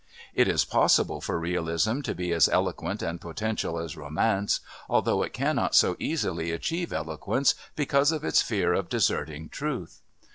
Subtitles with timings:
[0.33, 5.31] It is possible for Realism to be as eloquent and potential as Romance, although it
[5.31, 10.01] cannot so easily achieve eloquence because of its fear of deserting truth.